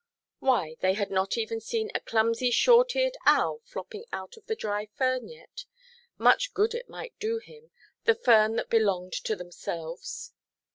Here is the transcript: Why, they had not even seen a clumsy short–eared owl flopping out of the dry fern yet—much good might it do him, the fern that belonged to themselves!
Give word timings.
Why, 0.39 0.77
they 0.79 0.93
had 0.93 1.11
not 1.11 1.37
even 1.37 1.61
seen 1.61 1.91
a 1.93 1.99
clumsy 1.99 2.49
short–eared 2.49 3.17
owl 3.27 3.61
flopping 3.65 4.05
out 4.11 4.35
of 4.35 4.47
the 4.47 4.55
dry 4.55 4.87
fern 4.87 5.27
yet—much 5.27 6.55
good 6.55 6.73
might 6.87 7.13
it 7.15 7.19
do 7.19 7.37
him, 7.37 7.69
the 8.05 8.15
fern 8.15 8.55
that 8.55 8.71
belonged 8.71 9.13
to 9.13 9.35
themselves! 9.35 10.33